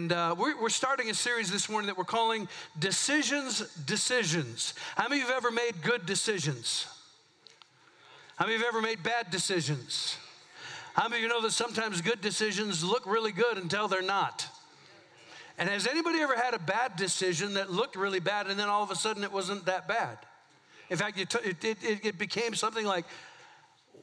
[0.00, 4.72] And uh, we're, we're starting a series this morning that we're calling Decisions, Decisions.
[4.96, 6.86] How many of you have ever made good decisions?
[8.36, 10.16] How many of you have ever made bad decisions?
[10.94, 14.48] How many of you know that sometimes good decisions look really good until they're not?
[15.58, 18.82] And has anybody ever had a bad decision that looked really bad and then all
[18.82, 20.16] of a sudden it wasn't that bad?
[20.88, 23.04] In fact, it, it, it, it became something like,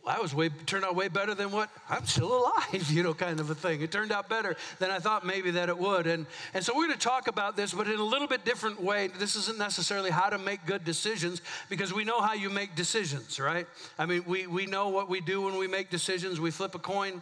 [0.07, 3.39] I was way turned out way better than what I'm still alive, you know, kind
[3.39, 3.81] of a thing.
[3.81, 6.07] It turned out better than I thought maybe that it would.
[6.07, 8.81] And and so we're going to talk about this, but in a little bit different
[8.81, 9.07] way.
[9.07, 13.39] This isn't necessarily how to make good decisions because we know how you make decisions,
[13.39, 13.67] right?
[13.99, 16.39] I mean, we we know what we do when we make decisions.
[16.39, 17.21] We flip a coin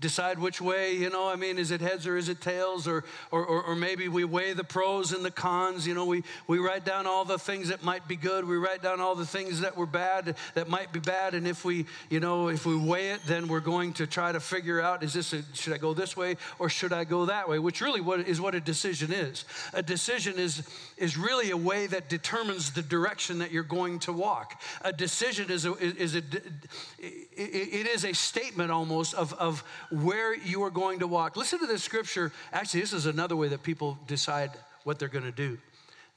[0.00, 2.88] decide which way, you know, I mean, is it heads or is it tails?
[2.88, 6.22] Or, or, or, or, maybe we weigh the pros and the cons, you know, we,
[6.46, 8.46] we write down all the things that might be good.
[8.46, 11.34] We write down all the things that were bad, that might be bad.
[11.34, 14.40] And if we, you know, if we weigh it, then we're going to try to
[14.40, 17.48] figure out, is this, a, should I go this way or should I go that
[17.48, 17.58] way?
[17.58, 19.44] Which really what is what a decision is.
[19.74, 20.62] A decision is,
[20.96, 24.60] is really a way that determines the direction that you're going to walk.
[24.82, 26.22] A decision is a, is a,
[26.98, 31.36] it is a statement almost of, of where you are going to walk.
[31.36, 32.32] Listen to this scripture.
[32.52, 34.50] Actually, this is another way that people decide
[34.84, 35.58] what they're going to do.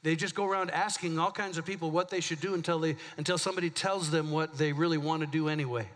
[0.02, 2.96] They just go around asking all kinds of people what they should do until, they,
[3.16, 5.88] until somebody tells them what they really want to do anyway.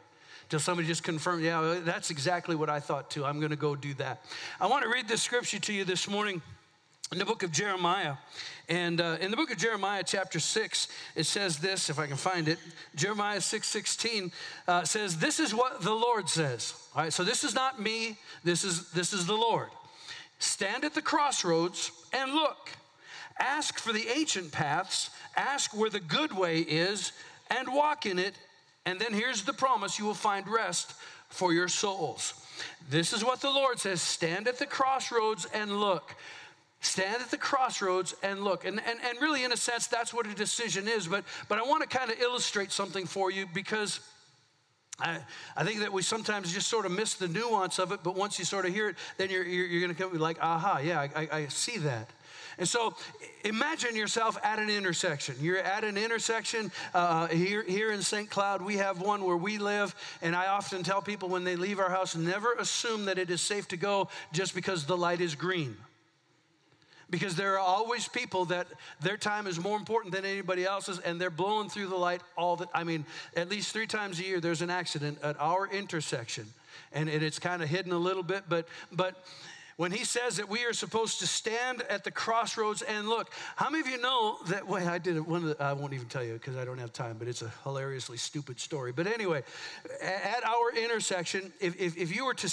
[0.44, 3.24] Until somebody just confirms, yeah, that's exactly what I thought too.
[3.24, 4.24] I'm going to go do that.
[4.58, 6.40] I want to read this scripture to you this morning
[7.12, 8.14] in the book of Jeremiah.
[8.68, 12.16] And uh, in the book of Jeremiah, chapter 6, it says this, if I can
[12.16, 12.58] find it.
[12.94, 14.32] Jeremiah 6 16
[14.66, 16.74] uh, says, This is what the Lord says.
[16.94, 19.68] All right, so this is not me, this is, this is the Lord.
[20.38, 22.70] Stand at the crossroads and look.
[23.40, 27.12] Ask for the ancient paths, ask where the good way is,
[27.50, 28.34] and walk in it.
[28.84, 30.94] And then here's the promise you will find rest
[31.28, 32.34] for your souls.
[32.90, 36.14] This is what the Lord says Stand at the crossroads and look.
[36.80, 38.64] Stand at the crossroads and look.
[38.64, 41.08] And, and, and really, in a sense, that's what a decision is.
[41.08, 44.00] But, but I want to kind of illustrate something for you because
[45.00, 45.18] I,
[45.56, 48.00] I think that we sometimes just sort of miss the nuance of it.
[48.04, 50.38] But once you sort of hear it, then you're, you're, you're going to be like,
[50.40, 52.10] aha, yeah, I, I see that.
[52.58, 52.94] And so
[53.44, 55.36] imagine yourself at an intersection.
[55.40, 58.30] You're at an intersection uh, here, here in St.
[58.30, 58.62] Cloud.
[58.62, 59.94] We have one where we live.
[60.22, 63.40] And I often tell people when they leave our house, never assume that it is
[63.40, 65.76] safe to go just because the light is green
[67.10, 68.66] because there are always people that
[69.00, 72.56] their time is more important than anybody else's and they're blowing through the light all
[72.56, 73.04] the I mean,
[73.36, 76.46] at least three times a year there's an accident at our intersection.
[76.92, 79.22] And it's kind of hidden a little bit, but but
[79.78, 83.30] when he says that we are supposed to stand at the crossroads and look.
[83.54, 84.66] How many of you know that?
[84.66, 85.24] Well, I did it.
[85.24, 87.52] One the, I won't even tell you because I don't have time, but it's a
[87.62, 88.90] hilariously stupid story.
[88.90, 89.44] But anyway,
[90.02, 92.48] at our intersection, if, if, if you were to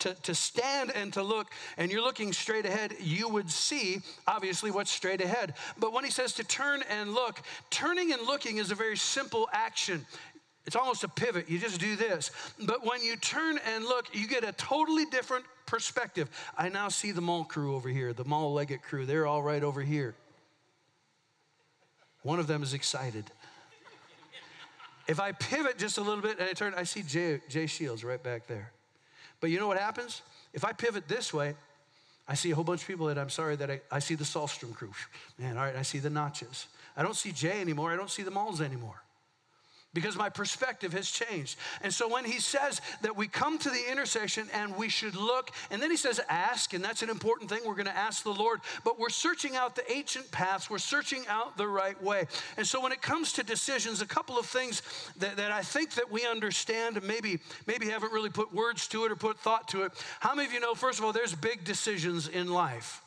[0.00, 4.70] to, to stand and to look, and you're looking straight ahead, you would see, obviously,
[4.70, 5.54] what's straight ahead.
[5.78, 7.40] But when he says to turn and look,
[7.70, 10.04] turning and looking is a very simple action.
[10.66, 11.48] It's almost a pivot.
[11.48, 12.30] You just do this.
[12.62, 16.28] But when you turn and look, you get a totally different perspective.
[16.56, 19.06] I now see the mall crew over here, the mall Leggett crew.
[19.06, 20.14] They're all right over here.
[22.22, 23.24] One of them is excited.
[25.08, 28.04] If I pivot just a little bit and I turn, I see Jay, Jay Shields
[28.04, 28.72] right back there.
[29.40, 30.22] But you know what happens?
[30.52, 31.54] If I pivot this way,
[32.28, 34.24] I see a whole bunch of people that I'm sorry that I, I see the
[34.24, 34.92] Salstrom crew.
[35.38, 36.66] Man, all right, I see the notches.
[36.96, 37.92] I don't see Jay anymore.
[37.92, 39.02] I don't see the malls anymore
[39.92, 41.58] because my perspective has changed.
[41.82, 45.50] And so when he says that we come to the intersection and we should look,
[45.70, 47.60] and then he says ask, and that's an important thing.
[47.64, 51.24] We're going to ask the Lord, but we're searching out the ancient paths, we're searching
[51.28, 52.26] out the right way.
[52.56, 54.82] And so when it comes to decisions, a couple of things
[55.18, 59.04] that, that I think that we understand and maybe, maybe haven't really put words to
[59.04, 59.92] it or put thought to it.
[60.20, 63.02] How many of you know, first of all, there's big decisions in life?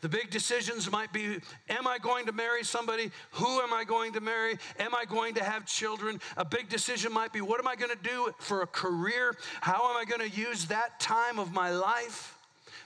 [0.00, 1.38] The big decisions might be
[1.68, 3.10] Am I going to marry somebody?
[3.32, 4.58] Who am I going to marry?
[4.78, 6.20] Am I going to have children?
[6.36, 9.36] A big decision might be What am I going to do for a career?
[9.60, 12.38] How am I going to use that time of my life?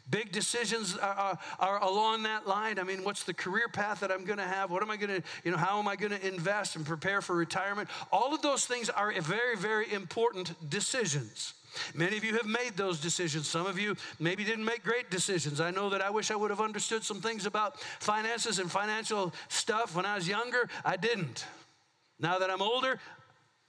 [0.08, 2.78] Big decisions are, are, are, along that line.
[2.78, 4.70] I mean, what's the career path that I'm going to have?
[4.70, 7.20] What am I going to, you know, how am I going to invest and prepare
[7.20, 7.88] for retirement?
[8.12, 11.54] All of those things are very, very important decisions.
[11.94, 13.48] Many of you have made those decisions.
[13.48, 15.60] Some of you maybe didn't make great decisions.
[15.60, 19.32] I know that I wish I would have understood some things about finances and financial
[19.48, 20.68] stuff when I was younger.
[20.84, 21.44] I didn't.
[22.18, 22.98] Now that I'm older,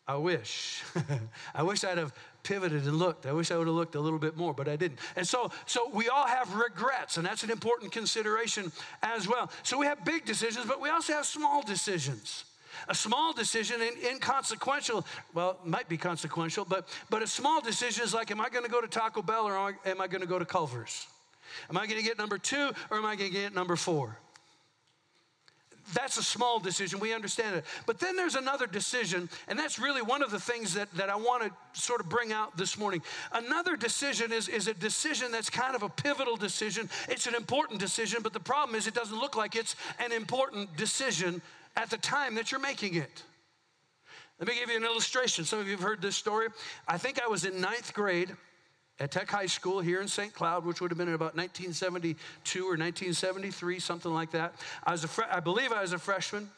[0.07, 0.83] I wish.
[1.55, 2.13] I wish I'd have
[2.43, 3.25] pivoted and looked.
[3.25, 4.99] I wish I would have looked a little bit more, but I didn't.
[5.17, 8.71] And so, so we all have regrets, and that's an important consideration
[9.03, 9.51] as well.
[9.63, 12.45] So we have big decisions, but we also have small decisions.
[12.87, 18.31] A small decision, inconsequential, well, might be consequential, but, but a small decision is like,
[18.31, 20.45] am I going to go to Taco Bell or am I going to go to
[20.45, 21.07] Culver's?
[21.69, 24.17] Am I going to get number two or am I going to get number four?
[25.93, 26.99] That's a small decision.
[26.99, 27.65] We understand it.
[27.85, 31.15] But then there's another decision, and that's really one of the things that, that I
[31.15, 33.01] want to sort of bring out this morning.
[33.31, 36.89] Another decision is, is a decision that's kind of a pivotal decision.
[37.07, 40.75] It's an important decision, but the problem is it doesn't look like it's an important
[40.75, 41.41] decision
[41.77, 43.23] at the time that you're making it.
[44.39, 45.45] Let me give you an illustration.
[45.45, 46.49] Some of you have heard this story.
[46.87, 48.35] I think I was in ninth grade
[48.99, 50.33] at Tech High School here in St.
[50.33, 54.55] Cloud, which would have been in about 1972 or 1973, something like that.
[54.83, 56.49] I, was a fre- I believe I was a freshman.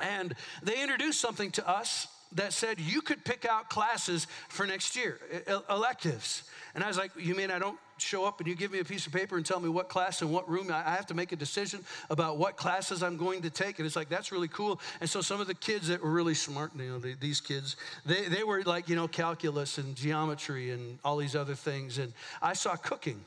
[0.00, 4.96] And they introduced something to us that said you could pick out classes for next
[4.96, 5.18] year,
[5.68, 6.44] electives.
[6.74, 8.84] And I was like, You mean I don't show up and you give me a
[8.84, 10.70] piece of paper and tell me what class and what room?
[10.72, 13.78] I have to make a decision about what classes I'm going to take.
[13.78, 14.80] And it's like, That's really cool.
[15.00, 18.28] And so some of the kids that were really smart, you know, these kids, they,
[18.28, 21.98] they were like, you know, calculus and geometry and all these other things.
[21.98, 23.20] And I saw cooking.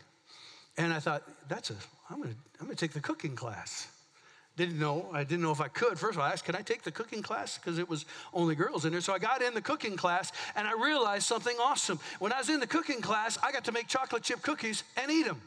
[0.77, 1.75] And I thought, That's a,
[2.09, 2.29] I'm to
[2.59, 3.87] I'm to take the cooking class.
[4.57, 5.09] Didn't know.
[5.11, 5.99] I didn't know if I could.
[5.99, 7.57] First of all, I asked, can I take the cooking class?
[7.57, 9.01] Because it was only girls in there.
[9.01, 11.99] So I got in the cooking class and I realized something awesome.
[12.19, 15.11] When I was in the cooking class, I got to make chocolate chip cookies and
[15.11, 15.41] eat them.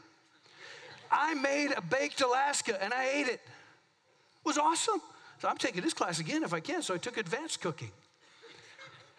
[1.11, 3.41] I made a baked Alaska and I ate it.
[3.41, 5.01] It was awesome.
[5.41, 6.83] So I'm taking this class again if I can.
[6.83, 7.91] So I took advanced cooking.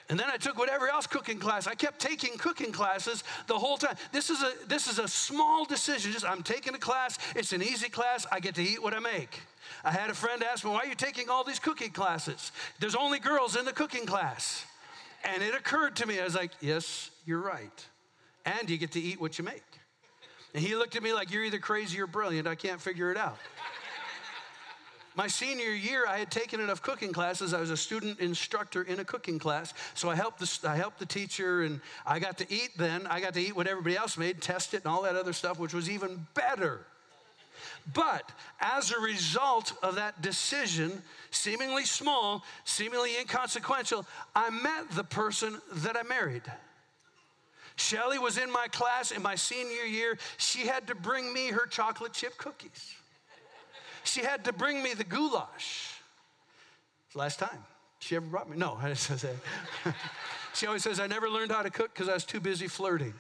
[0.09, 1.67] And then I took whatever else cooking class.
[1.67, 3.97] I kept taking cooking classes the whole time.
[4.13, 6.11] This is a this is a small decision.
[6.11, 7.17] Just I'm taking a class.
[7.37, 8.27] It's an easy class.
[8.31, 9.41] I get to eat what I make.
[9.84, 12.52] I had a friend ask me, Why are you taking all these cooking classes?
[12.78, 14.64] There's only girls in the cooking class.
[15.25, 17.87] And it occurred to me, I was like, Yes, you're right.
[18.44, 19.62] And you get to eat what you make.
[20.55, 22.46] And he looked at me like, You're either crazy or brilliant.
[22.46, 23.38] I can't figure it out.
[25.17, 27.52] My senior year, I had taken enough cooking classes.
[27.52, 29.75] I was a student instructor in a cooking class.
[29.94, 33.06] So I helped, the, I helped the teacher, and I got to eat then.
[33.08, 35.58] I got to eat what everybody else made, test it, and all that other stuff,
[35.58, 36.87] which was even better.
[37.93, 38.31] But
[38.61, 45.97] as a result of that decision, seemingly small, seemingly inconsequential, I met the person that
[45.97, 46.43] I married.
[47.77, 50.19] Shelly was in my class in my senior year.
[50.37, 52.94] She had to bring me her chocolate chip cookies.
[54.05, 55.94] She had to bring me the goulash.
[57.15, 57.65] Last time
[57.99, 58.56] she ever brought me.
[58.56, 58.79] No,
[60.55, 63.15] she always says, I never learned how to cook because I was too busy flirting.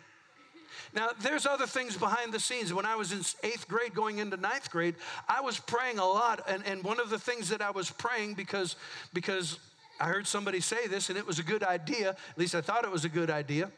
[0.94, 2.72] Now, there's other things behind the scenes.
[2.72, 4.94] When I was in eighth grade going into ninth grade,
[5.28, 6.42] I was praying a lot.
[6.48, 8.76] And, and one of the things that I was praying because,
[9.12, 9.58] because
[10.00, 12.84] I heard somebody say this and it was a good idea, at least I thought
[12.84, 13.70] it was a good idea.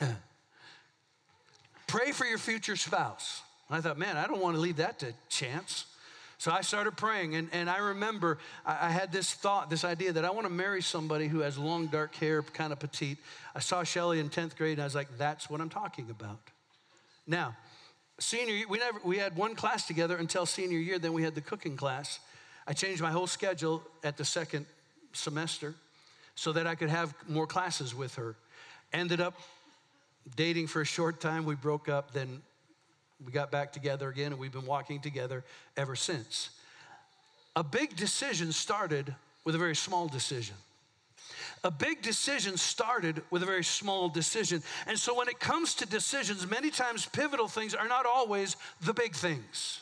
[1.86, 3.42] Pray for your future spouse.
[3.68, 5.86] I thought, man, I don't want to leave that to chance.
[6.38, 10.12] So I started praying, and, and I remember I, I had this thought, this idea
[10.12, 13.18] that I want to marry somebody who has long, dark hair, kind of petite.
[13.54, 16.38] I saw Shelly in 10th grade, and I was like, that's what I'm talking about.
[17.26, 17.56] Now,
[18.18, 21.40] senior we, never, we had one class together until senior year, then we had the
[21.40, 22.20] cooking class.
[22.66, 24.66] I changed my whole schedule at the second
[25.12, 25.74] semester
[26.34, 28.36] so that I could have more classes with her.
[28.92, 29.34] Ended up
[30.34, 31.44] dating for a short time.
[31.44, 32.42] We broke up, then
[33.24, 35.44] we got back together again, and we've been walking together
[35.76, 36.50] ever since.
[37.54, 39.14] A big decision started
[39.44, 40.56] with a very small decision.
[41.64, 44.62] A big decision started with a very small decision.
[44.86, 48.92] And so when it comes to decisions, many times pivotal things are not always the
[48.92, 49.80] big things.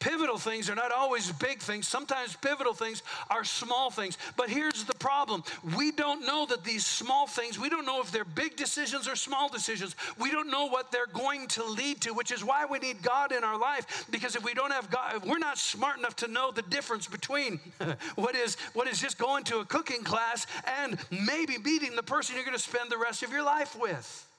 [0.00, 1.86] Pivotal things are not always big things.
[1.86, 4.16] Sometimes pivotal things are small things.
[4.34, 5.44] But here's the problem
[5.76, 9.14] we don't know that these small things, we don't know if they're big decisions or
[9.14, 9.94] small decisions.
[10.18, 13.30] We don't know what they're going to lead to, which is why we need God
[13.30, 14.06] in our life.
[14.10, 17.60] Because if we don't have God, we're not smart enough to know the difference between
[18.14, 20.46] what is, what is just going to a cooking class
[20.82, 24.29] and maybe meeting the person you're going to spend the rest of your life with.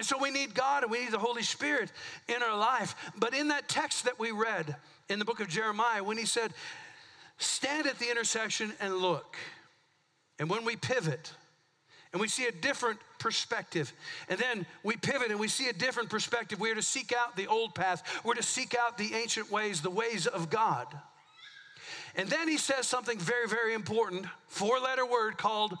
[0.00, 1.92] And so we need God and we need the Holy Spirit
[2.26, 2.94] in our life.
[3.18, 4.74] But in that text that we read
[5.10, 6.54] in the book of Jeremiah, when he said,
[7.36, 9.36] Stand at the intersection and look.
[10.38, 11.34] And when we pivot,
[12.14, 13.92] and we see a different perspective.
[14.30, 16.58] And then we pivot and we see a different perspective.
[16.58, 19.82] We are to seek out the old path, we're to seek out the ancient ways,
[19.82, 20.86] the ways of God.
[22.16, 25.74] And then he says something very, very important four letter word called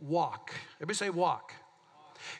[0.00, 0.54] walk.
[0.76, 1.52] Everybody say walk.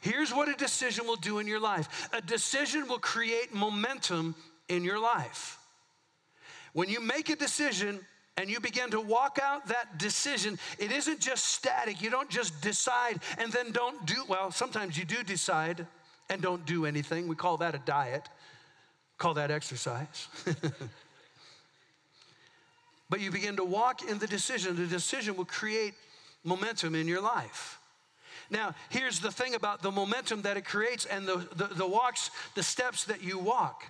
[0.00, 4.34] Here's what a decision will do in your life a decision will create momentum
[4.68, 5.58] in your life.
[6.72, 8.00] When you make a decision,
[8.38, 12.00] and you begin to walk out that decision, it isn't just static.
[12.00, 15.84] You don't just decide and then don't do, well, sometimes you do decide
[16.30, 17.26] and don't do anything.
[17.26, 18.28] We call that a diet,
[19.18, 20.28] call that exercise.
[23.10, 24.76] but you begin to walk in the decision.
[24.76, 25.94] The decision will create
[26.44, 27.77] momentum in your life.
[28.50, 32.30] Now, here's the thing about the momentum that it creates and the, the, the, walks,
[32.54, 33.82] the steps that you walk.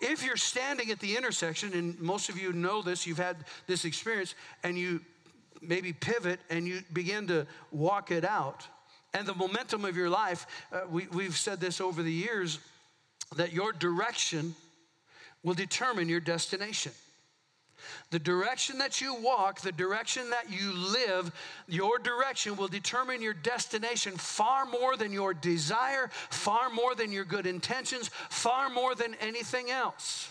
[0.00, 3.84] If you're standing at the intersection, and most of you know this, you've had this
[3.84, 5.00] experience, and you
[5.60, 8.66] maybe pivot and you begin to walk it out,
[9.12, 12.58] and the momentum of your life, uh, we, we've said this over the years,
[13.36, 14.54] that your direction
[15.42, 16.92] will determine your destination.
[18.10, 21.32] The direction that you walk, the direction that you live,
[21.68, 27.24] your direction will determine your destination far more than your desire, far more than your
[27.24, 30.30] good intentions, far more than anything else.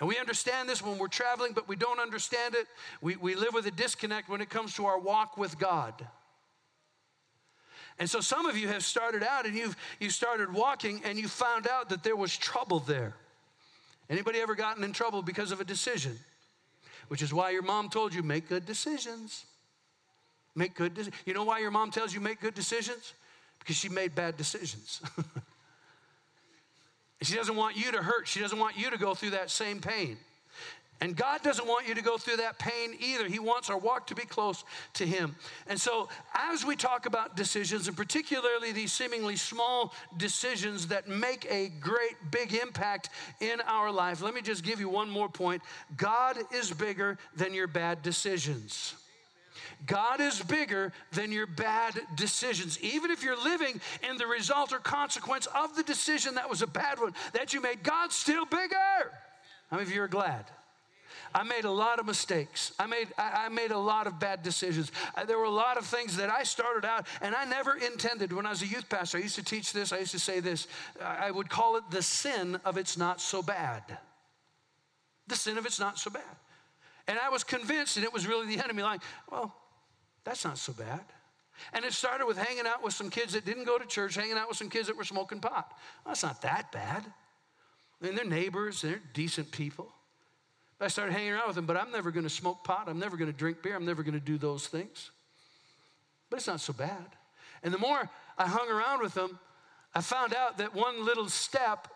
[0.00, 2.66] And we understand this when we're traveling, but we don't understand it.
[3.00, 5.94] We, we live with a disconnect when it comes to our walk with God.
[7.98, 11.28] And so some of you have started out and you've you started walking and you
[11.28, 13.14] found out that there was trouble there.
[14.10, 16.18] Anybody ever gotten in trouble because of a decision?
[17.12, 19.44] Which is why your mom told you make good decisions.
[20.54, 21.22] Make good decisions.
[21.26, 23.12] You know why your mom tells you make good decisions?
[23.58, 25.02] Because she made bad decisions.
[27.20, 28.26] she doesn't want you to hurt.
[28.26, 30.16] She doesn't want you to go through that same pain.
[31.02, 33.26] And God doesn't want you to go through that pain either.
[33.26, 34.62] He wants our walk to be close
[34.94, 35.34] to Him.
[35.66, 41.44] And so, as we talk about decisions, and particularly these seemingly small decisions that make
[41.50, 45.60] a great big impact in our life, let me just give you one more point.
[45.96, 48.94] God is bigger than your bad decisions.
[49.84, 52.78] God is bigger than your bad decisions.
[52.80, 56.68] Even if you're living in the result or consequence of the decision that was a
[56.68, 59.10] bad one that you made, God's still bigger.
[59.68, 60.44] How many of you are glad?
[61.34, 62.72] I made a lot of mistakes.
[62.78, 64.92] I made, I, made a lot of bad decisions.
[65.14, 68.32] I, there were a lot of things that I started out and I never intended.
[68.32, 70.40] When I was a youth pastor, I used to teach this, I used to say
[70.40, 70.66] this.
[71.00, 73.82] I would call it the sin of it's not so bad.
[75.26, 76.22] The sin of it's not so bad.
[77.08, 79.54] And I was convinced, and it was really the enemy, like, well,
[80.24, 81.00] that's not so bad.
[81.72, 84.36] And it started with hanging out with some kids that didn't go to church, hanging
[84.36, 85.66] out with some kids that were smoking pot.
[86.04, 87.04] Well, that's not that bad.
[88.00, 89.92] And they're neighbors, they're decent people.
[90.82, 92.88] I started hanging around with them, but I'm never going to smoke pot.
[92.88, 93.76] I'm never going to drink beer.
[93.76, 95.10] I'm never going to do those things.
[96.28, 97.06] But it's not so bad.
[97.62, 98.08] And the more
[98.38, 99.38] I hung around with them,
[99.94, 101.88] I found out that one little step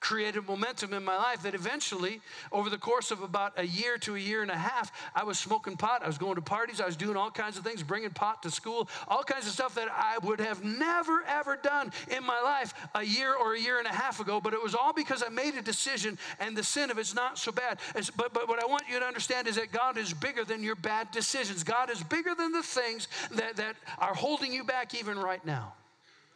[0.00, 4.16] created momentum in my life that eventually, over the course of about a year to
[4.16, 6.02] a year and a half, I was smoking pot.
[6.02, 6.80] I was going to parties.
[6.80, 9.74] I was doing all kinds of things, bringing pot to school, all kinds of stuff
[9.74, 13.78] that I would have never, ever done in my life a year or a year
[13.78, 14.40] and a half ago.
[14.40, 17.38] But it was all because I made a decision, and the sin of it's not
[17.38, 17.78] so bad.
[17.94, 20.62] It's, but, but what I want you to understand is that God is bigger than
[20.62, 21.62] your bad decisions.
[21.62, 25.74] God is bigger than the things that, that are holding you back even right now.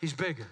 [0.01, 0.47] He's bigger.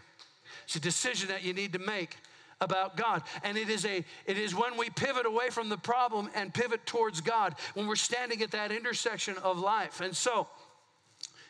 [0.65, 2.17] It's a decision that you need to make
[2.63, 3.23] about God.
[3.43, 6.87] And it is a it is when we pivot away from the problem and pivot
[6.87, 10.01] towards God when we're standing at that intersection of life.
[10.01, 10.47] And so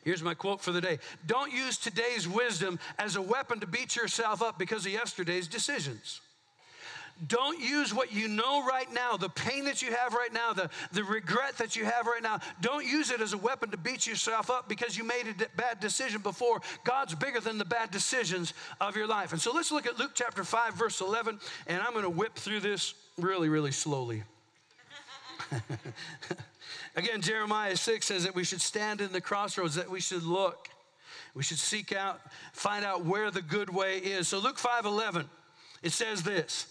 [0.05, 0.99] Here's my quote for the day.
[1.27, 6.21] Don't use today's wisdom as a weapon to beat yourself up because of yesterday's decisions.
[7.27, 10.71] Don't use what you know right now, the pain that you have right now, the,
[10.93, 12.41] the regret that you have right now.
[12.61, 15.79] Don't use it as a weapon to beat yourself up because you made a bad
[15.79, 16.61] decision before.
[16.85, 19.33] God's bigger than the bad decisions of your life.
[19.33, 21.39] And so let's look at Luke chapter 5, verse 11,
[21.69, 24.25] and I'm going to whip through this really, really slowly.
[26.97, 30.69] Again, Jeremiah 6 says that we should stand in the crossroads, that we should look.
[31.35, 32.21] We should seek out,
[32.53, 34.29] find out where the good way is.
[34.29, 35.29] So Luke 5 11,
[35.83, 36.67] it says this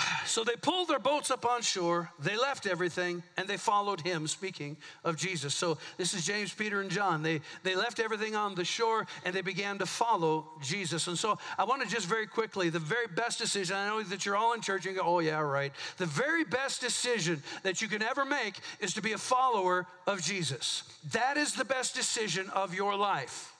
[0.26, 4.26] so they pulled their boats up on shore, they left everything, and they followed him,
[4.26, 5.54] speaking of Jesus.
[5.54, 7.22] So this is James, Peter, and John.
[7.22, 11.06] They, they left everything on the shore and they began to follow Jesus.
[11.06, 14.24] And so I want to just very quickly, the very best decision, I know that
[14.24, 15.72] you're all in church and go, oh, yeah, right.
[15.96, 20.22] The very best decision that you can ever make is to be a follower of
[20.22, 20.84] Jesus.
[21.12, 23.54] That is the best decision of your life.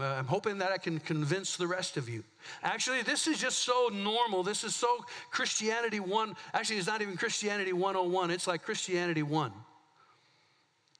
[0.00, 2.24] I'm hoping that I can convince the rest of you.
[2.62, 4.42] Actually, this is just so normal.
[4.42, 6.34] This is so Christianity 1.
[6.52, 9.52] Actually, it's not even Christianity 101, it's like Christianity 1.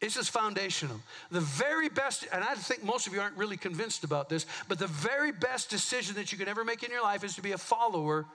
[0.00, 1.00] It's just foundational.
[1.30, 4.78] The very best, and I think most of you aren't really convinced about this, but
[4.78, 7.52] the very best decision that you can ever make in your life is to be
[7.52, 8.26] a follower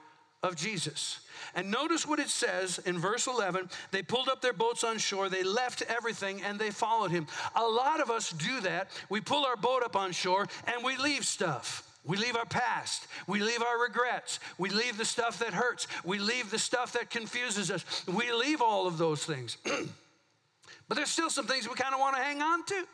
[0.43, 1.19] of Jesus.
[1.55, 3.69] And notice what it says in verse 11.
[3.91, 7.27] They pulled up their boats on shore, they left everything, and they followed him.
[7.55, 8.89] A lot of us do that.
[9.10, 11.86] We pull our boat up on shore and we leave stuff.
[12.05, 13.08] We leave our past.
[13.27, 14.39] We leave our regrets.
[14.58, 15.88] We leave the stuff that hurts.
[16.03, 17.86] We leave the stuff that confuses us.
[18.08, 19.58] We leave all of those things.
[19.63, 22.86] but there's still some things we kind of want to hang on to.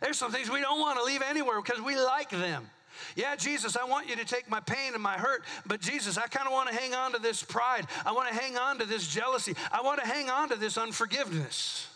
[0.00, 2.70] There's some things we don't want to leave anywhere because we like them.
[3.16, 6.26] Yeah, Jesus, I want you to take my pain and my hurt, but Jesus, I
[6.26, 7.86] kind of want to hang on to this pride.
[8.04, 9.54] I want to hang on to this jealousy.
[9.70, 11.88] I want to hang on to this unforgiveness.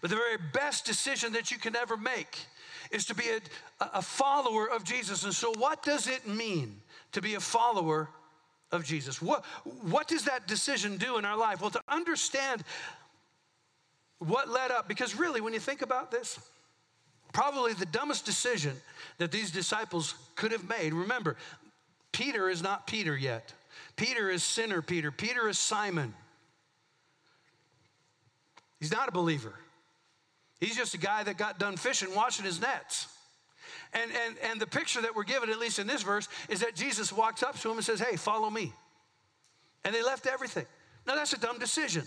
[0.00, 2.38] But the very best decision that you can ever make
[2.90, 5.24] is to be a, a follower of Jesus.
[5.24, 6.80] And so, what does it mean
[7.12, 8.08] to be a follower
[8.72, 9.20] of Jesus?
[9.20, 9.44] What,
[9.82, 11.60] what does that decision do in our life?
[11.60, 12.64] Well, to understand
[14.18, 16.38] what led up, because really, when you think about this,
[17.32, 18.74] probably the dumbest decision
[19.18, 20.94] that these disciples could have made.
[20.94, 21.36] Remember,
[22.12, 23.52] Peter is not Peter yet.
[23.96, 25.10] Peter is sinner Peter.
[25.10, 26.14] Peter is Simon.
[28.80, 29.54] He's not a believer.
[30.60, 33.08] He's just a guy that got done fishing, washing his nets.
[33.92, 36.74] And, and, and the picture that we're given, at least in this verse, is that
[36.74, 38.72] Jesus walks up to him and says, Hey, follow me.
[39.84, 40.66] And they left everything.
[41.06, 42.04] Now, that's a dumb decision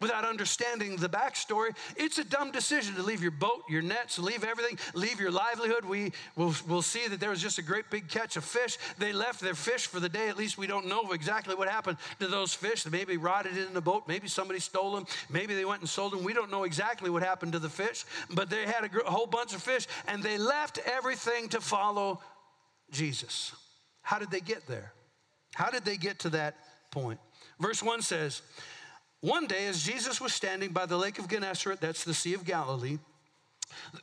[0.00, 1.70] without understanding the backstory.
[1.96, 5.84] It's a dumb decision to leave your boat, your nets, leave everything, leave your livelihood.
[5.84, 8.78] We will we'll see that there was just a great big catch of fish.
[8.98, 10.28] They left their fish for the day.
[10.28, 12.82] At least we don't know exactly what happened to those fish.
[12.82, 14.04] They maybe rotted in the boat.
[14.08, 15.06] Maybe somebody stole them.
[15.28, 16.24] Maybe they went and sold them.
[16.24, 19.26] We don't know exactly what happened to the fish, but they had a, a whole
[19.26, 22.20] bunch of fish and they left everything to follow
[22.90, 23.54] Jesus.
[24.02, 24.92] How did they get there?
[25.54, 26.56] How did they get to that
[26.90, 27.20] point?
[27.60, 28.42] Verse 1 says,
[29.20, 32.44] one day, as Jesus was standing by the lake of Gennesaret, that's the Sea of
[32.44, 32.98] Galilee,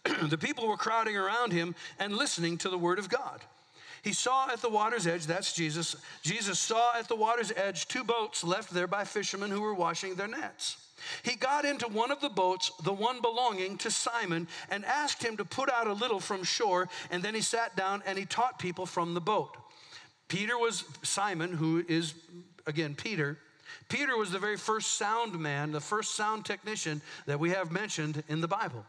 [0.30, 3.42] the people were crowding around him and listening to the word of God.
[4.04, 8.04] He saw at the water's edge, that's Jesus, Jesus saw at the water's edge two
[8.04, 10.78] boats left there by fishermen who were washing their nets.
[11.24, 15.38] He got into one of the boats, the one belonging to Simon, and asked him
[15.38, 18.60] to put out a little from shore, and then he sat down and he taught
[18.60, 19.56] people from the boat.
[20.28, 22.14] Peter was Simon, who is,
[22.66, 23.38] again, Peter.
[23.90, 28.24] Peter was the very first sound man, the first sound technician that we have mentioned
[28.28, 28.86] in the Bible.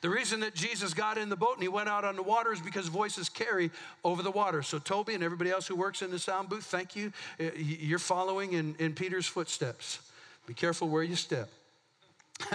[0.00, 2.52] The reason that Jesus got in the boat and he went out on the water
[2.52, 3.70] is because voices carry
[4.04, 4.62] over the water.
[4.62, 7.12] So, Toby and everybody else who works in the sound booth, thank you.
[7.38, 10.00] Uh, you're following in, in Peter's footsteps.
[10.46, 11.48] Be careful where you step.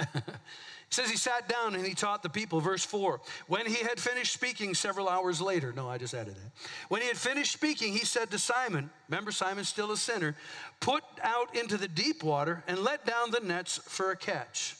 [0.91, 2.59] Says he sat down and he taught the people.
[2.59, 6.51] Verse 4 When he had finished speaking several hours later, no, I just added that.
[6.89, 10.35] When he had finished speaking, he said to Simon, remember, Simon's still a sinner,
[10.81, 14.75] put out into the deep water and let down the nets for a catch.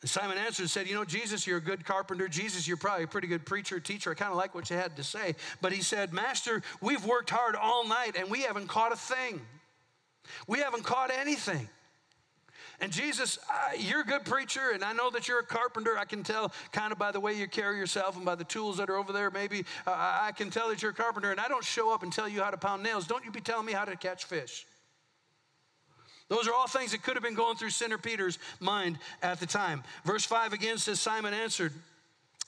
[0.00, 2.28] And Simon answered and said, You know, Jesus, you're a good carpenter.
[2.28, 4.12] Jesus, you're probably a pretty good preacher, teacher.
[4.12, 5.34] I kind of like what you had to say.
[5.60, 9.42] But he said, Master, we've worked hard all night and we haven't caught a thing.
[10.46, 11.68] We haven't caught anything.
[12.80, 15.96] And Jesus, uh, you're a good preacher, and I know that you're a carpenter.
[15.98, 18.76] I can tell kind of by the way you carry yourself and by the tools
[18.76, 19.30] that are over there.
[19.30, 22.12] Maybe uh, I can tell that you're a carpenter, and I don't show up and
[22.12, 23.06] tell you how to pound nails.
[23.06, 24.66] Don't you be telling me how to catch fish.
[26.28, 29.46] Those are all things that could have been going through Sinner Peter's mind at the
[29.46, 29.82] time.
[30.04, 31.72] Verse 5 again says, Simon answered,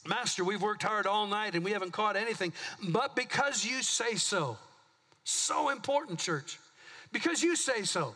[0.06, 2.52] Master, we've worked hard all night and we haven't caught anything,
[2.88, 4.56] but because you say so.
[5.24, 6.58] So important, church.
[7.12, 8.14] Because you say so.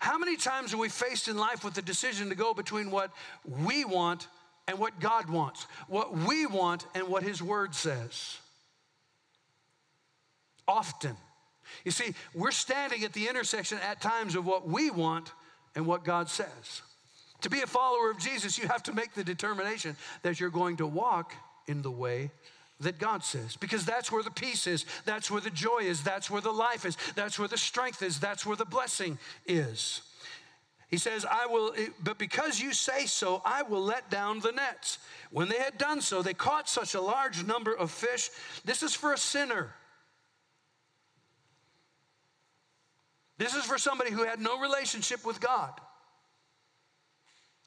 [0.00, 3.10] How many times are we faced in life with the decision to go between what
[3.46, 4.28] we want
[4.68, 8.38] and what God wants, what we want and what His Word says?
[10.66, 11.16] Often.
[11.84, 15.32] You see, we're standing at the intersection at times of what we want
[15.74, 16.82] and what God says.
[17.42, 20.78] To be a follower of Jesus, you have to make the determination that you're going
[20.78, 21.34] to walk
[21.66, 22.30] in the way
[22.80, 26.30] that God says, because that's where the peace is, that's where the joy is, that's
[26.30, 30.02] where the life is, that's where the strength is, that's where the blessing is.
[30.88, 34.52] He says, I will, eh, but because you say so, I will let down the
[34.52, 34.98] nets.
[35.30, 38.30] When they had done so, they caught such a large number of fish.
[38.64, 39.74] This is for a sinner.
[43.38, 45.72] This is for somebody who had no relationship with God.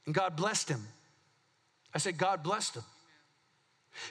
[0.06, 0.88] And God blessed him.
[1.94, 2.84] I said, God blessed him.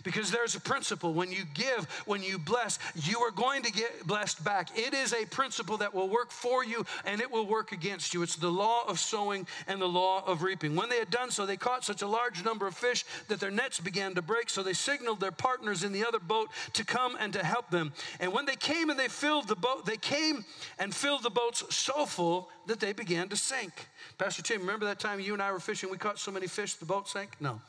[0.04, 4.06] Because there's a principle when you give, when you bless, you are going to get
[4.06, 4.76] blessed back.
[4.76, 8.22] It is a principle that will work for you and it will work against you.
[8.22, 10.76] It's the law of sowing and the law of reaping.
[10.76, 13.50] When they had done so, they caught such a large number of fish that their
[13.50, 14.50] nets began to break.
[14.50, 17.92] So they signaled their partners in the other boat to come and to help them.
[18.20, 20.44] And when they came and they filled the boat, they came
[20.78, 23.72] and filled the boats so full that they began to sink.
[24.18, 25.90] Pastor Tim, remember that time you and I were fishing?
[25.90, 27.30] We caught so many fish the boat sank?
[27.40, 27.60] No,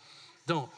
[0.46, 0.70] don't.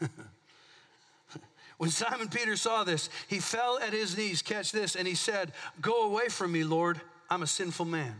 [1.78, 5.52] when Simon Peter saw this, he fell at his knees, catch this, and he said,
[5.80, 8.14] Go away from me, Lord, I'm a sinful man.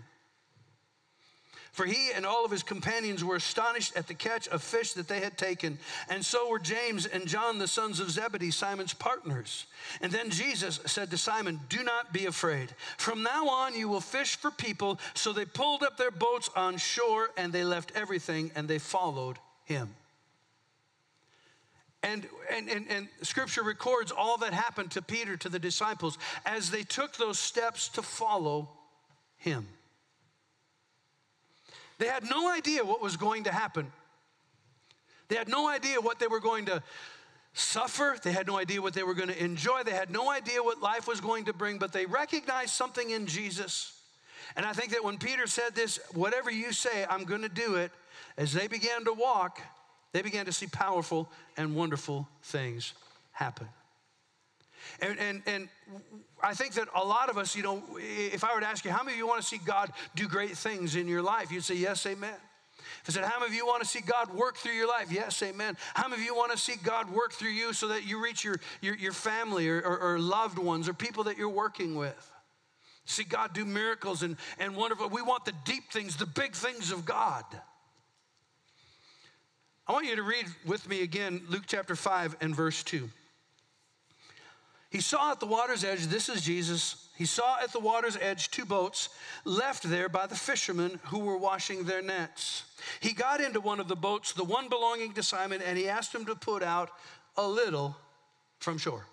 [1.78, 5.06] For he and all of his companions were astonished at the catch of fish that
[5.06, 5.78] they had taken.
[6.08, 9.66] And so were James and John, the sons of Zebedee, Simon's partners.
[10.00, 12.70] And then Jesus said to Simon, Do not be afraid.
[12.96, 14.98] From now on, you will fish for people.
[15.14, 19.38] So they pulled up their boats on shore and they left everything and they followed
[19.64, 19.94] him.
[22.02, 26.70] And, and, and, and, scripture records all that happened to Peter, to the disciples, as
[26.70, 28.70] they took those steps to follow
[29.36, 29.66] him.
[31.98, 33.90] They had no idea what was going to happen.
[35.26, 36.82] They had no idea what they were going to
[37.52, 38.16] suffer.
[38.22, 39.82] They had no idea what they were going to enjoy.
[39.82, 43.26] They had no idea what life was going to bring, but they recognized something in
[43.26, 44.00] Jesus.
[44.56, 47.74] And I think that when Peter said this, whatever you say, I'm going to do
[47.74, 47.90] it,
[48.36, 49.60] as they began to walk,
[50.12, 52.94] they began to see powerful and wonderful things
[53.32, 53.68] happen.
[55.00, 55.68] And, and, and
[56.42, 58.90] I think that a lot of us, you know, if I were to ask you,
[58.90, 61.52] how many of you want to see God do great things in your life?
[61.52, 62.34] You'd say, yes, amen.
[63.02, 65.10] If I said, How many of you want to see God work through your life?
[65.10, 65.76] Yes, amen.
[65.94, 68.44] How many of you want to see God work through you so that you reach
[68.44, 72.32] your, your, your family or, or, or loved ones or people that you're working with?
[73.04, 75.08] See God do miracles and, and wonderful.
[75.08, 77.44] We want the deep things, the big things of God.
[79.88, 83.08] I want you to read with me again Luke chapter 5 and verse 2.
[84.90, 88.50] He saw at the water's edge, this is Jesus, he saw at the water's edge
[88.50, 89.08] two boats
[89.44, 92.64] left there by the fishermen who were washing their nets.
[93.00, 96.14] He got into one of the boats, the one belonging to Simon, and he asked
[96.14, 96.90] him to put out
[97.36, 97.96] a little
[98.60, 99.06] from shore.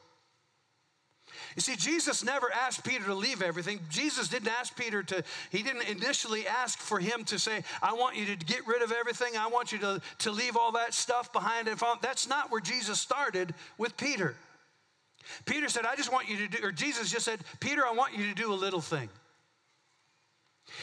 [1.55, 3.79] You see, Jesus never asked Peter to leave everything.
[3.89, 8.17] Jesus didn't ask Peter to, he didn't initially ask for him to say, I want
[8.17, 9.37] you to get rid of everything.
[9.37, 11.69] I want you to, to leave all that stuff behind.
[11.69, 14.35] And that's not where Jesus started with Peter.
[15.45, 18.17] Peter said, I just want you to do, or Jesus just said, Peter, I want
[18.17, 19.09] you to do a little thing.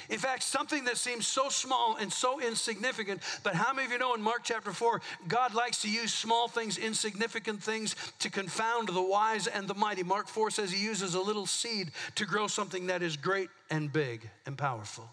[0.09, 3.99] In fact, something that seems so small and so insignificant, but how many of you
[3.99, 8.89] know in Mark chapter 4, God likes to use small things, insignificant things to confound
[8.89, 10.03] the wise and the mighty?
[10.03, 13.93] Mark 4 says he uses a little seed to grow something that is great and
[13.93, 15.09] big and powerful.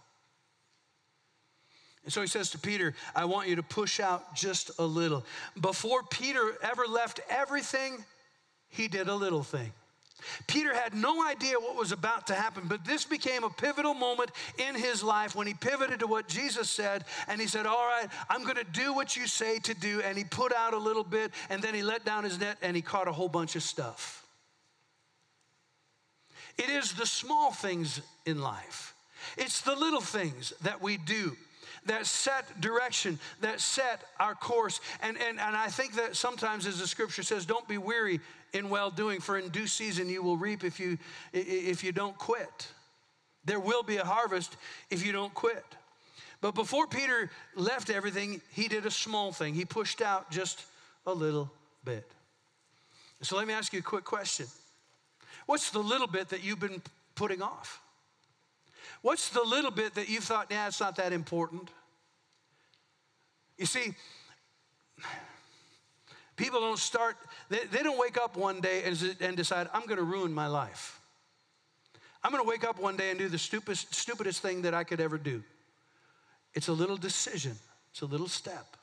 [2.03, 5.25] And so he says to Peter, I want you to push out just a little.
[5.59, 8.03] Before Peter ever left everything,
[8.69, 9.71] he did a little thing.
[10.47, 14.31] Peter had no idea what was about to happen, but this became a pivotal moment
[14.57, 18.07] in his life when he pivoted to what Jesus said and he said, All right,
[18.29, 20.01] I'm going to do what you say to do.
[20.01, 22.75] And he put out a little bit and then he let down his net and
[22.75, 24.25] he caught a whole bunch of stuff.
[26.57, 28.93] It is the small things in life,
[29.37, 31.35] it's the little things that we do
[31.85, 34.79] that set direction, that set our course.
[35.01, 38.19] And, and, and I think that sometimes, as the scripture says, don't be weary
[38.53, 40.97] in well doing, for in due season you will reap if you,
[41.33, 42.67] if you don't quit.
[43.45, 44.55] There will be a harvest
[44.89, 45.65] if you don't quit.
[46.41, 49.53] But before Peter left everything, he did a small thing.
[49.53, 50.65] He pushed out just
[51.05, 51.51] a little
[51.83, 52.09] bit.
[53.21, 54.47] So let me ask you a quick question
[55.45, 56.81] What's the little bit that you've been
[57.15, 57.81] putting off?
[59.01, 61.69] What's the little bit that you thought, nah, it's not that important?
[63.57, 63.93] You see,
[66.39, 67.17] People don't start,
[67.49, 70.47] they, they don't wake up one day and, and decide, I'm going to ruin my
[70.47, 71.01] life.
[72.23, 74.85] I'm going to wake up one day and do the stupidest, stupidest thing that I
[74.85, 75.43] could ever do.
[76.53, 77.57] It's a little decision,
[77.91, 78.77] it's a little step.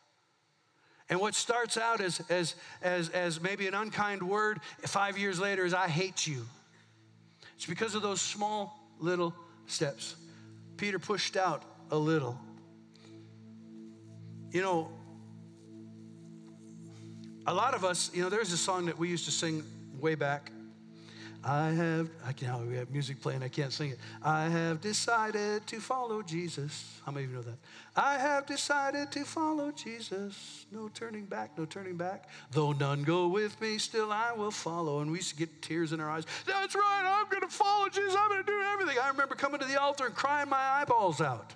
[1.09, 5.65] And what starts out as, as, as, as maybe an unkind word, five years later
[5.65, 6.45] is, I hate you.
[7.57, 9.35] It's because of those small little
[9.67, 10.15] steps.
[10.77, 12.39] Peter pushed out a little.
[14.51, 14.91] You know,
[17.47, 19.63] a lot of us, you know, there's a song that we used to sing
[20.01, 20.51] way back.
[21.45, 23.99] I have, I can't, oh, we have music playing, I can't sing it.
[24.21, 27.01] I have decided to follow Jesus.
[27.07, 27.59] How many of you know that?
[27.95, 30.67] I have decided to follow Jesus.
[30.73, 32.29] No turning back, no turning back.
[32.51, 35.01] Though none go with me, still I will follow.
[35.01, 36.25] And we used to get tears in our eyes.
[36.47, 38.17] That's right, I'm going to follow Jesus.
[38.19, 38.97] I'm going to do everything.
[39.01, 41.55] I remember coming to the altar and crying my eyeballs out.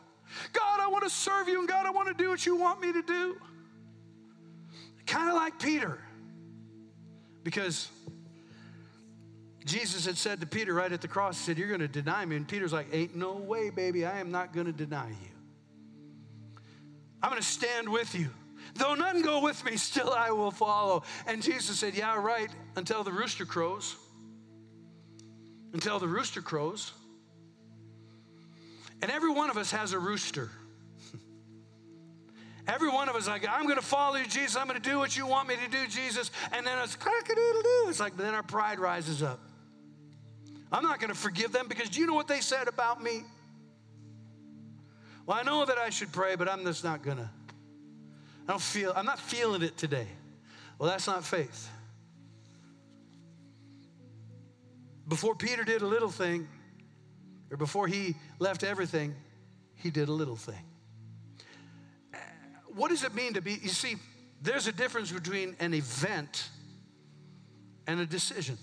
[0.52, 2.80] God, I want to serve you, and God, I want to do what you want
[2.80, 3.36] me to do.
[5.10, 5.98] Kind of like Peter.
[7.42, 7.88] Because
[9.64, 12.24] Jesus had said to Peter right at the cross, He said, You're going to deny
[12.24, 12.36] me.
[12.36, 14.06] And Peter's like, Ain't no way, baby.
[14.06, 16.60] I am not going to deny you.
[17.20, 18.28] I'm going to stand with you.
[18.76, 21.02] Though none go with me, still I will follow.
[21.26, 23.96] And Jesus said, Yeah, right, until the rooster crows.
[25.72, 26.92] Until the rooster crows.
[29.02, 30.50] And every one of us has a rooster.
[32.70, 34.54] Every one of us, like, I'm going to follow you, Jesus.
[34.54, 36.30] I'm going to do what you want me to do, Jesus.
[36.52, 37.86] And then it's crack-a-doodle-doo.
[37.88, 39.40] It's like, then our pride rises up.
[40.70, 43.22] I'm not going to forgive them because do you know what they said about me?
[45.26, 47.28] Well, I know that I should pray, but I'm just not going to.
[48.46, 50.06] I don't feel, I'm not feeling it today.
[50.78, 51.68] Well, that's not faith.
[55.08, 56.46] Before Peter did a little thing,
[57.50, 59.16] or before he left everything,
[59.74, 60.69] he did a little thing
[62.74, 63.52] what does it mean to be?
[63.54, 63.96] You see,
[64.42, 66.48] there's a difference between an event
[67.86, 68.56] and a decision.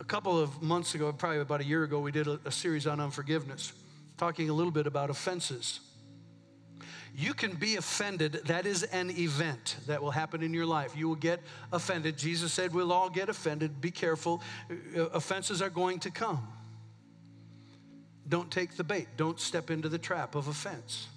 [0.00, 2.86] A couple of months ago, probably about a year ago, we did a, a series
[2.86, 3.72] on unforgiveness,
[4.16, 5.80] talking a little bit about offenses.
[7.14, 8.40] You can be offended.
[8.46, 10.96] That is an event that will happen in your life.
[10.96, 12.16] You will get offended.
[12.16, 13.80] Jesus said we'll all get offended.
[13.80, 14.42] Be careful.
[14.70, 16.48] Uh, offenses are going to come.
[18.28, 19.08] Don't take the bait.
[19.16, 21.08] Don't step into the trap of offense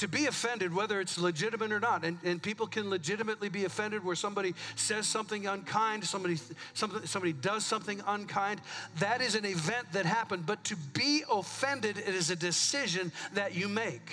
[0.00, 2.04] to be offended, whether it's legitimate or not.
[2.04, 6.38] And, and people can legitimately be offended where somebody says something unkind, somebody,
[6.72, 8.62] somebody, somebody does something unkind.
[8.98, 10.46] That is an event that happened.
[10.46, 14.10] But to be offended, it is a decision that you make.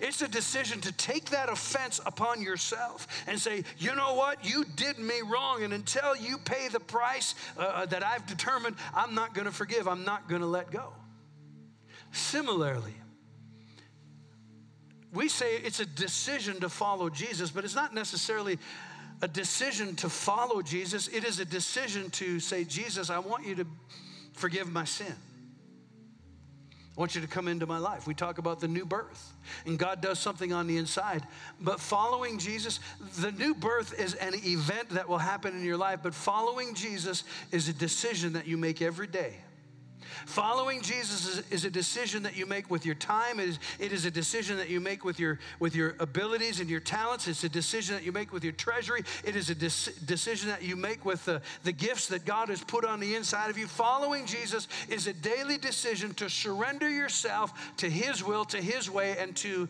[0.00, 4.64] It's a decision to take that offense upon yourself and say, you know what, you
[4.76, 5.62] did me wrong.
[5.62, 9.52] And until you pay the price uh, uh that I've determined, I'm not going to
[9.52, 10.92] forgive, I'm not going to let go.
[12.10, 12.94] Similarly,
[15.12, 18.58] we say it's a decision to follow Jesus, but it's not necessarily
[19.20, 21.08] a decision to follow Jesus.
[21.08, 23.66] It is a decision to say, Jesus, I want you to
[24.32, 25.14] forgive my sin.
[26.96, 28.06] I want you to come into my life.
[28.06, 29.32] We talk about the new birth,
[29.64, 31.26] and God does something on the inside.
[31.60, 32.80] But following Jesus,
[33.18, 37.24] the new birth is an event that will happen in your life, but following Jesus
[37.50, 39.36] is a decision that you make every day.
[40.26, 43.40] Following Jesus is, is, a decision that you make with your time.
[43.40, 46.68] It is, it is a decision that you make with your, with your abilities and
[46.68, 47.28] your talents.
[47.28, 49.02] It's a decision that you make with your treasury.
[49.24, 52.84] It is a decision that you make with the, the gifts that God has put
[52.84, 53.66] on the inside of you.
[53.66, 59.16] Following Jesus is a daily decision to surrender yourself to His will, to His way,
[59.18, 59.68] and to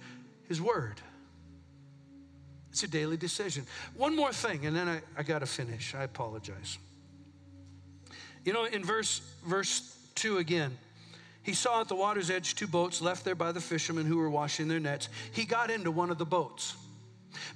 [0.48, 1.00] His word.
[2.70, 3.66] It's a daily decision.
[3.94, 5.94] One more thing, and then I, I got to finish.
[5.94, 6.78] I apologize.
[8.44, 10.78] You know, in verse, verse 2 again.
[11.42, 14.30] He saw at the water's edge two boats left there by the fishermen who were
[14.30, 15.08] washing their nets.
[15.32, 16.76] He got into one of the boats.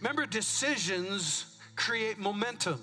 [0.00, 2.82] Remember, decisions create momentum.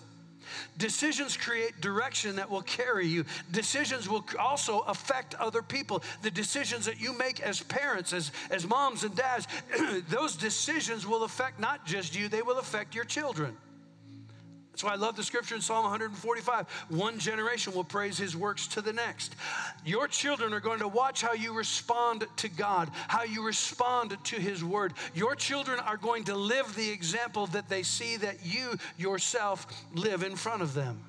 [0.77, 3.25] Decisions create direction that will carry you.
[3.51, 6.01] Decisions will also affect other people.
[6.21, 9.47] The decisions that you make as parents, as, as moms and dads,
[10.07, 13.57] those decisions will affect not just you, they will affect your children.
[14.73, 16.67] That's why I love the scripture in Psalm 145.
[16.89, 19.35] One generation will praise his works to the next.
[19.85, 24.35] Your children are going to watch how you respond to God, how you respond to
[24.37, 24.93] his word.
[25.13, 30.23] Your children are going to live the example that they see that you yourself live
[30.23, 31.03] in front of them.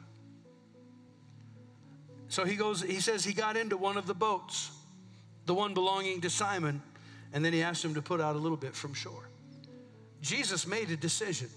[2.28, 4.72] So he goes, he says he got into one of the boats,
[5.46, 6.82] the one belonging to Simon,
[7.32, 9.30] and then he asked him to put out a little bit from shore.
[10.20, 11.48] Jesus made a decision.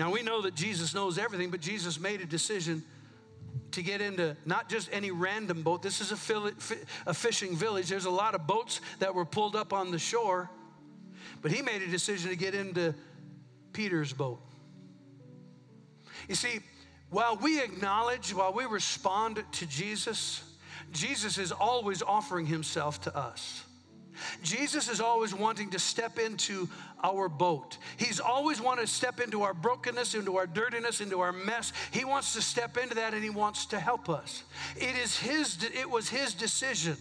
[0.00, 2.82] Now we know that Jesus knows everything, but Jesus made a decision
[3.72, 5.82] to get into not just any random boat.
[5.82, 6.52] This is a,
[7.06, 7.90] a fishing village.
[7.90, 10.48] There's a lot of boats that were pulled up on the shore,
[11.42, 12.94] but he made a decision to get into
[13.74, 14.40] Peter's boat.
[16.30, 16.60] You see,
[17.10, 20.42] while we acknowledge, while we respond to Jesus,
[20.92, 23.64] Jesus is always offering himself to us.
[24.42, 26.68] Jesus is always wanting to step into
[27.02, 27.78] our boat.
[27.96, 31.72] He's always wanted to step into our brokenness, into our dirtiness, into our mess.
[31.90, 34.44] He wants to step into that and he wants to help us.
[34.76, 36.96] It is his it was his decision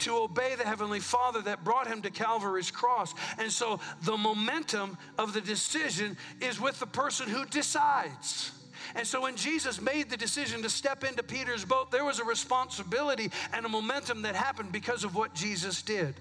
[0.00, 3.14] to obey the heavenly Father that brought him to Calvary's cross.
[3.38, 8.52] And so the momentum of the decision is with the person who decides.
[8.94, 12.24] And so when Jesus made the decision to step into Peter's boat, there was a
[12.24, 16.14] responsibility and a momentum that happened because of what Jesus did.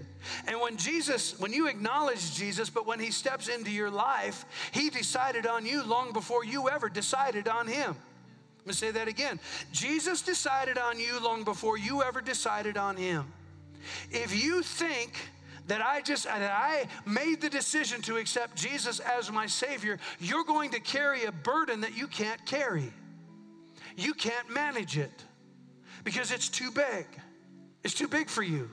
[0.48, 4.90] And when Jesus, when you acknowledge Jesus, but when he steps into your life, he
[4.90, 7.96] decided on you long before you ever decided on him.
[8.60, 9.40] Let me say that again.
[9.72, 13.32] Jesus decided on you long before you ever decided on him.
[14.12, 15.14] If you think
[15.68, 20.44] that I just that I made the decision to accept Jesus as my savior, you're
[20.44, 22.92] going to carry a burden that you can't carry.
[23.96, 25.24] You can't manage it
[26.04, 27.06] because it's too big.
[27.84, 28.70] It's too big for you.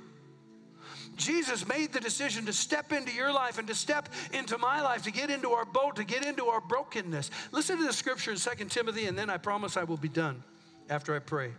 [1.17, 5.03] Jesus made the decision to step into your life and to step into my life,
[5.05, 7.31] to get into our boat, to get into our brokenness.
[7.53, 10.43] Listen to the scripture in 2 Timothy, and then I promise I will be done
[10.91, 11.53] after I pray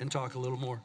[0.00, 0.80] and talk a little more.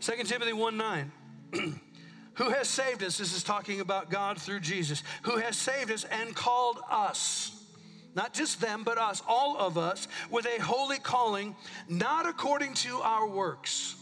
[0.00, 1.12] 2 Timothy 1 9.
[2.34, 6.04] who has saved us, this is talking about God through Jesus, who has saved us
[6.04, 7.64] and called us,
[8.14, 11.54] not just them, but us, all of us, with a holy calling,
[11.88, 13.96] not according to our works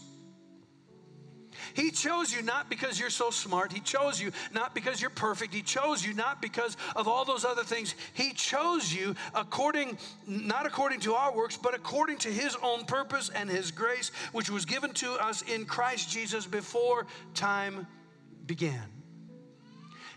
[1.73, 3.71] he chose you not because you're so smart.
[3.71, 5.53] He chose you not because you're perfect.
[5.53, 7.95] He chose you not because of all those other things.
[8.13, 13.29] He chose you according, not according to our works, but according to his own purpose
[13.33, 17.87] and his grace, which was given to us in Christ Jesus before time
[18.45, 19.00] began.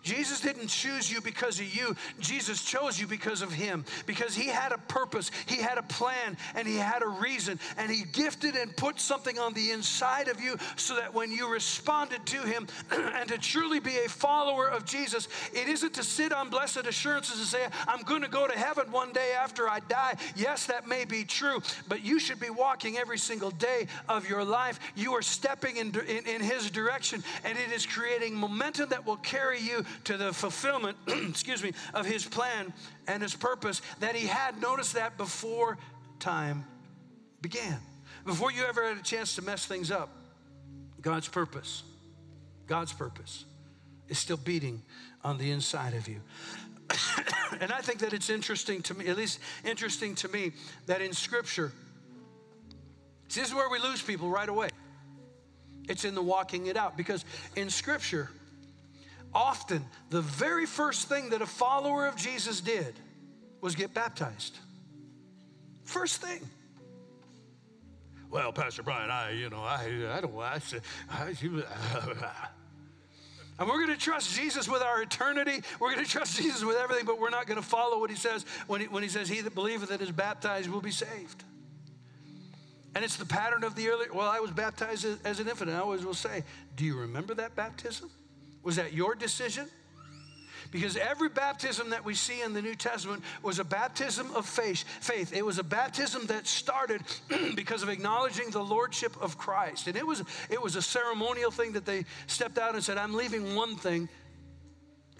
[0.04, 1.96] Jesus didn't choose you because of you.
[2.20, 6.36] Jesus chose you because of him, because he had a purpose, he had a plan,
[6.54, 7.58] and he had a reason.
[7.78, 11.50] And he gifted and put something on the inside of you so that when you
[11.50, 16.32] responded to him and to truly be a follower of Jesus, it isn't to sit
[16.32, 19.80] on blessed assurances and say, I'm going to go to heaven one day after I
[19.80, 20.16] die.
[20.36, 24.44] Yes, that may be true, but you should be walking every single day of your
[24.44, 24.78] life.
[24.94, 29.16] You are stepping in, in, in his direction, and it is creating momentum that will
[29.16, 32.72] carry you to the fulfillment, excuse me, of his plan
[33.06, 34.60] and his purpose that he had.
[34.60, 35.78] Notice that before
[36.18, 36.64] time
[37.40, 37.78] began.
[38.24, 40.08] Before you ever had a chance to mess things up,
[41.00, 41.82] God's purpose,
[42.66, 43.44] God's purpose
[44.08, 44.82] is still beating
[45.22, 46.20] on the inside of you.
[47.60, 50.52] and I think that it's interesting to me, at least interesting to me,
[50.86, 51.72] that in Scripture,
[53.28, 54.68] see, this is where we lose people right away.
[55.88, 57.24] It's in the walking it out because
[57.56, 58.30] in Scripture,
[59.34, 62.94] often the very first thing that a follower of Jesus did
[63.60, 64.58] was get baptized.
[65.84, 66.40] First thing.
[68.30, 70.60] Well, Pastor Brian, I, you know, I, I don't, I,
[71.08, 71.28] I,
[73.58, 75.62] and we're going to trust Jesus with our eternity.
[75.78, 78.16] We're going to trust Jesus with everything, but we're not going to follow what he
[78.16, 81.44] says when he, when he says, He that believeth and is baptized will be saved.
[82.96, 84.06] And it's the pattern of the early.
[84.12, 85.70] Well, I was baptized as, as an infant.
[85.70, 86.42] I always will say,
[86.76, 88.10] Do you remember that baptism?
[88.64, 89.68] Was that your decision?
[90.70, 94.84] Because every baptism that we see in the New Testament was a baptism of faith.
[95.00, 95.32] Faith.
[95.32, 97.02] It was a baptism that started
[97.54, 99.86] because of acknowledging the lordship of Christ.
[99.86, 103.14] And it was it was a ceremonial thing that they stepped out and said, "I'm
[103.14, 104.08] leaving one thing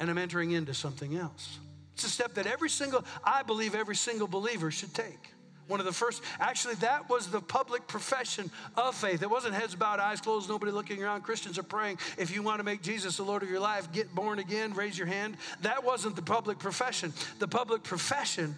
[0.01, 1.61] and I'm entering into something else."
[1.95, 5.34] It's a step that every single I believe every single believer should take.
[5.67, 9.23] One of the first, actually, that was the public profession of faith.
[9.23, 11.23] It wasn't heads bowed, eyes closed, nobody looking around.
[11.23, 11.99] Christians are praying.
[12.19, 14.99] If you want to make Jesus the Lord of your life, get born again, raise
[14.99, 15.37] your hand.
[15.63, 17.15] That wasn't the public profession.
[17.39, 18.55] The public profession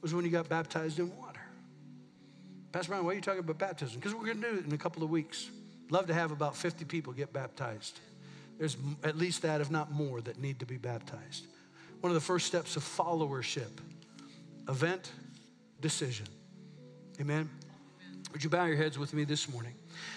[0.00, 1.40] was when you got baptized in water.
[2.72, 3.98] Pastor Brian, why are you talking about baptism?
[3.98, 5.50] Because we're going to do it in a couple of weeks.
[5.90, 8.00] Love to have about 50 people get baptized.
[8.58, 11.46] There's at least that, if not more, that need to be baptized.
[12.00, 13.70] One of the first steps of followership,
[14.68, 15.12] event
[15.82, 16.26] decision.
[17.20, 17.50] Amen.
[18.32, 19.74] Would you bow your heads with me this morning?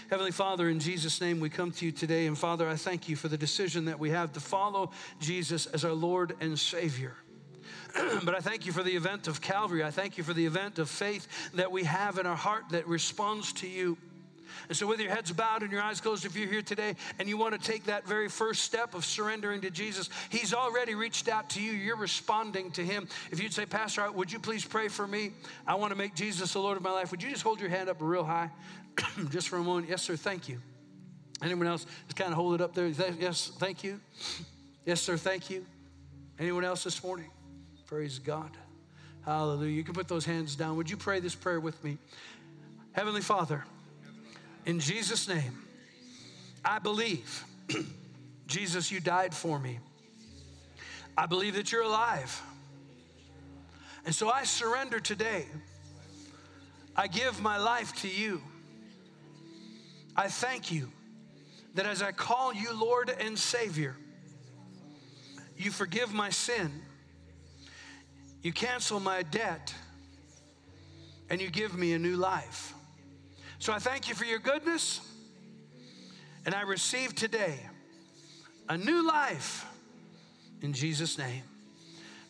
[0.09, 2.27] Heavenly Father, in Jesus' name, we come to you today.
[2.27, 5.83] And Father, I thank you for the decision that we have to follow Jesus as
[5.83, 7.13] our Lord and Savior.
[8.23, 9.83] but I thank you for the event of Calvary.
[9.83, 12.87] I thank you for the event of faith that we have in our heart that
[12.87, 13.97] responds to you.
[14.67, 17.27] And so, with your heads bowed and your eyes closed, if you're here today and
[17.27, 21.27] you want to take that very first step of surrendering to Jesus, He's already reached
[21.27, 21.71] out to you.
[21.71, 23.07] You're responding to Him.
[23.31, 25.31] If you'd say, Pastor, would you please pray for me?
[25.67, 27.11] I want to make Jesus the Lord of my life.
[27.11, 28.49] Would you just hold your hand up real high
[29.29, 29.89] just for a moment?
[29.89, 30.15] Yes, sir.
[30.15, 30.59] Thank you.
[31.41, 31.85] Anyone else?
[32.07, 32.87] Just kind of hold it up there.
[32.87, 33.99] Yes, thank you.
[34.85, 35.17] Yes, sir.
[35.17, 35.65] Thank you.
[36.39, 37.29] Anyone else this morning?
[37.87, 38.51] Praise God.
[39.25, 39.71] Hallelujah.
[39.71, 40.77] You can put those hands down.
[40.77, 41.97] Would you pray this prayer with me?
[42.91, 43.63] Heavenly Father,
[44.65, 45.63] in Jesus' name,
[46.63, 47.45] I believe,
[48.47, 49.79] Jesus, you died for me.
[51.17, 52.41] I believe that you're alive.
[54.05, 55.45] And so I surrender today.
[56.95, 58.41] I give my life to you.
[60.15, 60.91] I thank you
[61.73, 63.95] that as I call you Lord and Savior,
[65.57, 66.71] you forgive my sin,
[68.41, 69.73] you cancel my debt,
[71.29, 72.74] and you give me a new life.
[73.65, 75.01] So I thank you for your goodness.
[76.45, 77.59] And I receive today
[78.69, 79.65] a new life
[80.61, 81.41] in Jesus' name.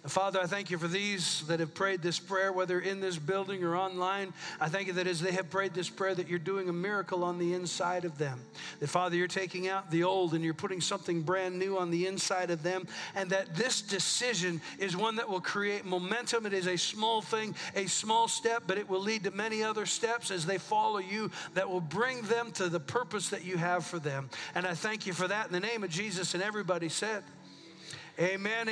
[0.08, 3.64] Father, I thank you for these that have prayed this prayer, whether in this building
[3.64, 4.34] or online.
[4.60, 7.24] I thank you that as they have prayed this prayer, that you're doing a miracle
[7.24, 8.40] on the inside of them.
[8.80, 12.06] That, Father, you're taking out the old and you're putting something brand new on the
[12.06, 12.88] inside of them.
[13.16, 16.46] And that this decision is one that will create momentum.
[16.46, 19.88] It is a small thing, a small step, but it will lead to many other
[19.88, 23.86] steps as they follow you that will bring them to the purpose that you have
[23.86, 24.30] for them.
[24.54, 26.36] And I thank you for that in the name of Jesus.
[26.36, 27.24] And everybody said,
[28.18, 28.70] Amen.